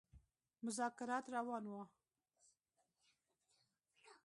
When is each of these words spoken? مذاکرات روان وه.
مذاکرات 0.63 1.25
روان 1.35 1.65
وه. 1.71 1.83